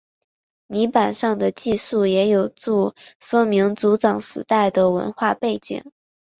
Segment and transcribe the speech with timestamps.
[0.65, 5.83] 泥版上的记述也有助说明族长时代的文化背景。